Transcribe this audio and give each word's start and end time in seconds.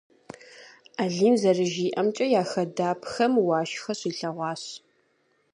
Алим 1.01 1.33
зэрыжиӏэмкӏэ, 1.41 2.25
я 2.41 2.43
хадапхэм 2.49 3.33
уашхэ 3.47 3.93
щилъэгъуащ. 3.99 4.63